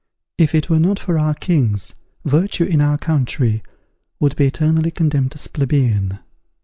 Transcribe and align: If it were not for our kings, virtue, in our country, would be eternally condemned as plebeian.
If 0.39 0.55
it 0.55 0.67
were 0.67 0.79
not 0.79 0.97
for 0.97 1.19
our 1.19 1.35
kings, 1.35 1.93
virtue, 2.25 2.63
in 2.63 2.81
our 2.81 2.97
country, 2.97 3.61
would 4.19 4.35
be 4.35 4.47
eternally 4.47 4.89
condemned 4.89 5.35
as 5.35 5.45
plebeian. 5.47 6.17